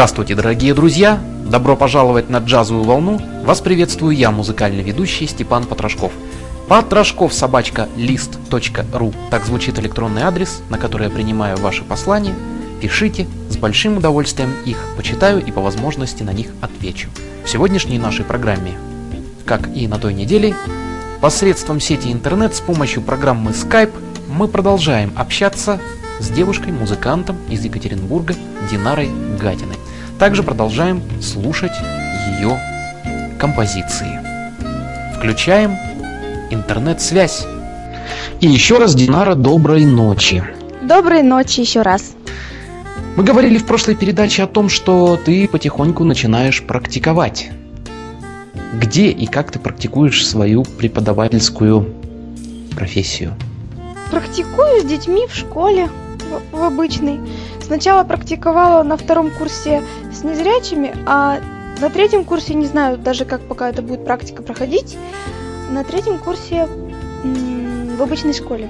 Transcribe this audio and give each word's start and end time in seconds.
Здравствуйте, 0.00 0.34
дорогие 0.34 0.72
друзья! 0.72 1.20
Добро 1.44 1.76
пожаловать 1.76 2.30
на 2.30 2.38
джазовую 2.38 2.84
волну! 2.84 3.20
Вас 3.44 3.60
приветствую 3.60 4.16
я, 4.16 4.30
музыкальный 4.30 4.82
ведущий 4.82 5.26
Степан 5.26 5.66
Потрошков. 5.66 6.10
Потрошков 6.68 7.34
собачка 7.34 7.86
лист.ру 7.98 9.12
Так 9.30 9.44
звучит 9.44 9.78
электронный 9.78 10.22
адрес, 10.22 10.62
на 10.70 10.78
который 10.78 11.08
я 11.08 11.10
принимаю 11.10 11.58
ваши 11.58 11.84
послания. 11.84 12.32
Пишите, 12.80 13.28
с 13.50 13.58
большим 13.58 13.98
удовольствием 13.98 14.54
их 14.64 14.78
почитаю 14.96 15.44
и 15.44 15.52
по 15.52 15.60
возможности 15.60 16.22
на 16.22 16.32
них 16.32 16.46
отвечу. 16.62 17.10
В 17.44 17.50
сегодняшней 17.50 17.98
нашей 17.98 18.24
программе, 18.24 18.78
как 19.44 19.68
и 19.76 19.86
на 19.86 19.98
той 19.98 20.14
неделе, 20.14 20.56
посредством 21.20 21.78
сети 21.78 22.10
интернет 22.10 22.54
с 22.54 22.60
помощью 22.60 23.02
программы 23.02 23.50
Skype 23.50 23.92
мы 24.30 24.48
продолжаем 24.48 25.12
общаться 25.14 25.78
с 26.20 26.30
девушкой-музыкантом 26.30 27.36
из 27.50 27.62
Екатеринбурга 27.62 28.34
Динарой 28.70 29.10
Гатиной. 29.38 29.76
Также 30.20 30.42
продолжаем 30.42 31.02
слушать 31.22 31.72
ее 32.38 32.60
композиции. 33.38 34.20
Включаем 35.16 35.74
интернет-связь. 36.50 37.46
И 38.40 38.46
еще 38.46 38.76
раз, 38.76 38.94
Динара, 38.94 39.34
доброй 39.34 39.86
ночи. 39.86 40.44
Доброй 40.82 41.22
ночи 41.22 41.60
еще 41.60 41.80
раз. 41.80 42.12
Мы 43.16 43.24
говорили 43.24 43.56
в 43.56 43.64
прошлой 43.64 43.94
передаче 43.94 44.42
о 44.42 44.46
том, 44.46 44.68
что 44.68 45.18
ты 45.24 45.48
потихоньку 45.48 46.04
начинаешь 46.04 46.62
практиковать. 46.62 47.50
Где 48.74 49.08
и 49.08 49.24
как 49.24 49.50
ты 49.50 49.58
практикуешь 49.58 50.26
свою 50.26 50.64
преподавательскую 50.64 51.94
профессию? 52.76 53.36
Практикую 54.10 54.82
с 54.82 54.84
детьми 54.84 55.26
в 55.26 55.34
школе, 55.34 55.88
в, 56.52 56.62
обычной. 56.62 57.20
Сначала 57.62 58.04
практиковала 58.04 58.82
на 58.82 58.96
втором 58.96 59.30
курсе 59.30 59.82
с 60.12 60.24
незрячими, 60.24 60.94
а 61.06 61.40
на 61.80 61.90
третьем 61.90 62.24
курсе, 62.24 62.54
не 62.54 62.66
знаю 62.66 62.98
даже 62.98 63.24
как 63.24 63.40
пока 63.42 63.68
это 63.68 63.82
будет 63.82 64.04
практика 64.04 64.42
проходить, 64.42 64.96
на 65.70 65.84
третьем 65.84 66.18
курсе 66.18 66.68
в 67.96 68.02
обычной 68.02 68.32
школе. 68.32 68.68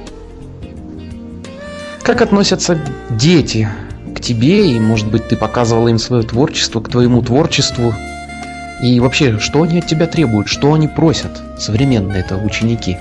Как 2.02 2.22
относятся 2.22 2.78
дети 3.10 3.68
к 4.14 4.20
тебе, 4.20 4.72
и, 4.72 4.80
может 4.80 5.08
быть, 5.10 5.28
ты 5.28 5.36
показывала 5.36 5.88
им 5.88 5.98
свое 5.98 6.22
творчество, 6.22 6.80
к 6.80 6.88
твоему 6.88 7.22
творчеству? 7.22 7.94
И 8.82 8.98
вообще, 8.98 9.38
что 9.38 9.62
они 9.62 9.78
от 9.78 9.86
тебя 9.86 10.06
требуют, 10.06 10.48
что 10.48 10.72
они 10.72 10.88
просят, 10.88 11.30
современные 11.58 12.20
это 12.20 12.36
ученики? 12.36 12.96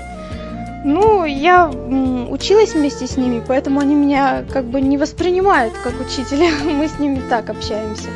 Ну, 0.84 1.24
я 1.26 1.68
училась 1.68 2.74
вместе 2.74 3.06
с 3.06 3.16
ними, 3.16 3.42
поэтому 3.46 3.80
они 3.80 3.94
меня 3.94 4.44
как 4.50 4.64
бы 4.64 4.80
не 4.80 4.96
воспринимают 4.96 5.74
как 5.82 5.94
учителя. 6.00 6.48
Мы 6.64 6.88
с 6.88 6.98
ними 6.98 7.20
так 7.28 7.50
общаемся. 7.50 8.08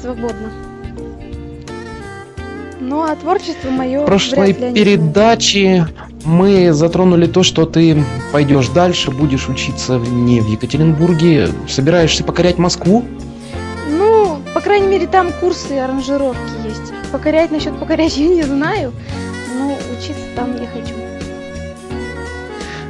Свободно. 0.00 0.50
Ну, 2.80 3.02
а 3.02 3.14
творчество 3.14 3.70
мое... 3.70 4.00
В 4.00 4.06
прошлой 4.06 4.52
передаче 4.52 5.86
мы 6.24 6.72
затронули 6.72 7.26
то, 7.26 7.42
что 7.42 7.66
ты 7.66 8.02
пойдешь 8.32 8.68
дальше, 8.68 9.10
будешь 9.10 9.48
учиться 9.48 9.98
не 9.98 10.40
в 10.40 10.48
Екатеринбурге. 10.48 11.50
Собираешься 11.68 12.24
покорять 12.24 12.58
Москву? 12.58 13.04
Ну, 13.90 14.38
по 14.54 14.60
крайней 14.60 14.88
мере, 14.88 15.06
там 15.06 15.30
курсы 15.40 15.72
аранжировки 15.78 16.66
есть. 16.66 16.92
Покорять 17.12 17.52
насчет 17.52 17.78
покорять 17.78 18.16
я 18.16 18.26
не 18.34 18.42
знаю, 18.42 18.92
но 19.56 19.76
учиться 19.96 20.24
там 20.34 20.56
я 20.56 20.66
хочу. 20.66 20.99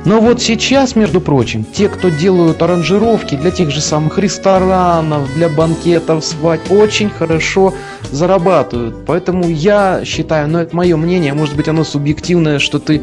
Но 0.07 0.21
вот 0.21 0.41
сейчас, 0.41 0.97
между 0.97 1.21
прочим, 1.21 1.65
те, 1.65 1.89
кто 1.89 2.09
делают 2.09 2.63
аранжировки 2.63 3.35
для 3.35 3.51
тех 3.51 3.71
же 3.71 3.83
самых 3.83 4.19
ресторанов, 4.19 5.33
для 5.35 5.49
банкетов, 5.51 6.25
свадьб, 6.25 6.73
очень 6.73 7.11
хорошо 7.11 7.75
зарабатывают. 8.11 9.05
Поэтому 9.07 9.49
я 9.49 10.03
считаю, 10.07 10.49
но 10.49 10.63
это 10.63 10.75
мое 10.75 10.97
мнение, 10.97 11.35
может 11.35 11.55
быть 11.55 11.69
оно 11.69 11.85
субъективное, 11.85 12.59
что 12.59 12.79
ты 12.79 13.03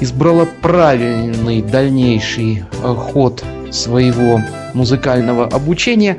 избрала 0.00 0.46
правильный 0.62 1.62
дальнейший 1.62 2.62
э, 2.82 2.94
ход 2.94 3.44
своего 3.72 4.40
музыкального 4.72 5.46
обучения. 5.46 6.16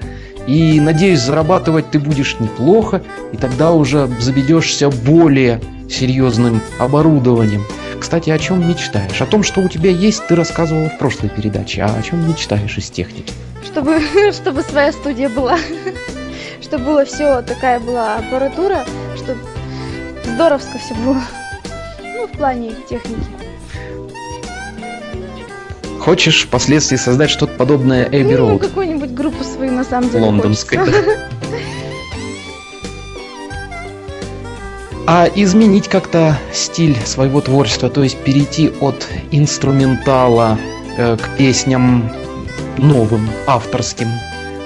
И 0.47 0.79
надеюсь, 0.79 1.19
зарабатывать 1.19 1.91
ты 1.91 1.99
будешь 1.99 2.37
неплохо, 2.39 3.01
и 3.31 3.37
тогда 3.37 3.71
уже 3.71 4.07
заведешься 4.19 4.89
более 4.89 5.61
серьезным 5.89 6.61
оборудованием. 6.79 7.63
Кстати, 7.99 8.29
о 8.29 8.39
чем 8.39 8.67
мечтаешь? 8.67 9.21
О 9.21 9.25
том, 9.25 9.43
что 9.43 9.61
у 9.61 9.67
тебя 9.67 9.91
есть, 9.91 10.25
ты 10.27 10.35
рассказывала 10.35 10.89
в 10.89 10.97
прошлой 10.97 11.29
передаче. 11.29 11.83
А 11.83 11.95
о 11.95 12.01
чем 12.01 12.27
мечтаешь 12.27 12.77
из 12.77 12.89
техники? 12.89 13.31
Чтобы, 13.63 14.01
чтобы 14.33 14.63
своя 14.63 14.91
студия 14.91 15.29
была. 15.29 15.59
Чтобы 16.61 16.85
было 16.85 17.05
все, 17.05 17.41
такая 17.41 17.79
была 17.79 18.17
аппаратура, 18.17 18.85
чтобы 19.17 19.39
здоровско 20.23 20.77
все 20.77 20.93
было. 20.93 21.21
Ну, 22.01 22.27
в 22.27 22.31
плане 22.31 22.71
техники. 22.89 23.25
Хочешь 26.01 26.45
впоследствии 26.45 26.97
создать 26.97 27.29
что-то 27.29 27.53
подобное 27.53 28.05
Эбби 28.05 28.33
Ну, 28.33 28.57
какую-нибудь 28.57 28.90
группу 29.21 29.43
свою, 29.43 29.71
на 29.71 29.83
самом 29.83 30.09
деле, 30.09 30.25
Лондонской. 30.25 30.79
а 35.07 35.27
изменить 35.35 35.87
как-то 35.87 36.37
стиль 36.53 36.97
своего 37.05 37.41
творчества, 37.41 37.89
то 37.89 38.03
есть 38.03 38.17
перейти 38.17 38.71
от 38.81 39.07
инструментала 39.31 40.57
э, 40.97 41.17
к 41.17 41.37
песням 41.37 42.11
новым, 42.77 43.29
авторским, 43.45 44.07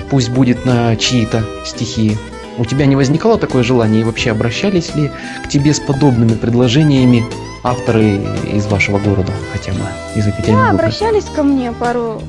пусть 0.10 0.30
будет 0.30 0.66
на 0.66 0.96
чьи-то 0.96 1.44
стихи. 1.66 2.18
У 2.58 2.66
тебя 2.66 2.86
не 2.86 2.96
возникало 2.96 3.38
такое 3.38 3.64
желание 3.64 4.02
и 4.02 4.04
вообще 4.06 4.32
обращались 4.32 4.96
ли 4.96 5.12
к 5.44 5.50
тебе 5.50 5.74
с 5.74 5.80
подобными 5.80 6.36
предложениями 6.36 7.26
авторы 7.64 8.22
из 8.54 8.66
вашего 8.68 9.00
города, 9.00 9.34
хотя 9.52 9.74
бы 9.74 9.80
из 10.16 10.28
Екатеринбурга? 10.28 10.68
Да, 10.68 10.72
обращались 10.72 11.26
ко 11.36 11.44
мне 11.44 11.74
пару 11.74 12.22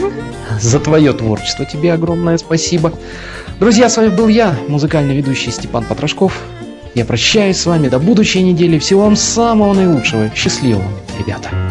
за 0.60 0.80
твое 0.80 1.12
творчество. 1.12 1.64
Тебе 1.64 1.92
огромное 1.92 2.36
спасибо. 2.38 2.92
Друзья, 3.60 3.88
с 3.88 3.96
вами 3.96 4.08
был 4.08 4.26
я, 4.28 4.56
музыкальный 4.68 5.16
ведущий 5.16 5.52
Степан 5.52 5.84
Потрошков. 5.84 6.42
Я 6.94 7.04
прощаюсь 7.04 7.58
с 7.58 7.66
вами 7.66 7.88
до 7.88 8.00
будущей 8.00 8.42
недели. 8.42 8.78
Всего 8.78 9.02
вам 9.02 9.16
самого 9.16 9.72
наилучшего. 9.74 10.30
Счастливо, 10.34 10.82
ребята. 11.18 11.65